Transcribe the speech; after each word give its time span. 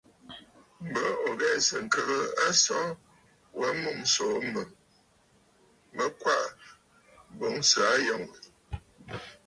M̀bə 0.83 1.07
ò 1.27 1.29
ghɛ̂sə̀ 1.39 1.79
ŋkəgə 1.85 2.17
aso 2.47 2.79
wa 3.59 3.67
mûm 3.81 3.99
ǹsòò 4.07 4.35
mə 5.97 6.05
kwaʼa 6.21 6.45
boŋ 7.37 7.55
sɨ̀ 7.69 7.83
aa 7.91 7.97
yənə! 8.05 8.27